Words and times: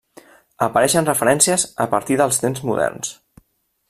Apareixen 0.67 1.09
referències 1.09 1.67
a 1.87 1.87
partir 1.93 2.17
dels 2.23 2.43
temps 2.47 2.65
moderns. 2.71 3.13